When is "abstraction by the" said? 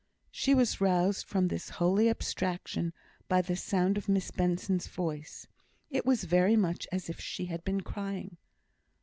2.09-3.55